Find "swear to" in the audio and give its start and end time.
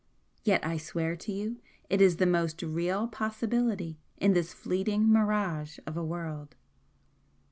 0.77-1.31